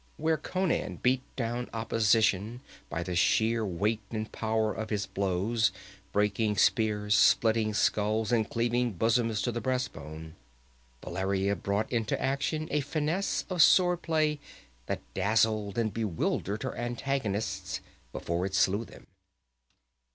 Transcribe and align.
Where 0.17 0.35
Conan 0.37 0.95
beat 0.95 1.21
down 1.35 1.69
opposition 1.73 2.61
by 2.89 3.03
the 3.03 3.15
sheer 3.15 3.63
weight 3.63 4.01
and 4.09 4.31
power 4.31 4.73
of 4.73 4.89
his 4.89 5.05
blows, 5.05 5.71
breaking 6.11 6.57
spears, 6.57 7.15
splitting 7.15 7.75
skulls 7.75 8.31
and 8.31 8.49
cleaving 8.49 8.93
bosoms 8.93 9.43
to 9.43 9.51
the 9.51 9.61
breast 9.61 9.93
bone, 9.93 10.33
Valeria 11.03 11.55
brought 11.55 11.91
into 11.91 12.19
action 12.19 12.67
a 12.71 12.79
finesse 12.81 13.45
of 13.47 13.61
sword 13.61 14.01
play 14.01 14.39
that 14.87 15.01
dazzled 15.13 15.77
and 15.77 15.93
bewildered 15.93 16.63
her 16.63 16.75
antagonists 16.75 17.79
before 18.11 18.47
it 18.47 18.55
slew 18.55 18.83
them. 18.83 19.05